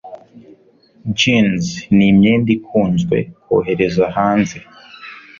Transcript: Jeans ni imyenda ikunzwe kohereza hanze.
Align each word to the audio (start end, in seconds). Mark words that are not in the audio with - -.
Jeans 1.19 1.65
ni 1.95 2.05
imyenda 2.11 2.49
ikunzwe 2.57 3.17
kohereza 3.43 4.03
hanze. 4.17 4.57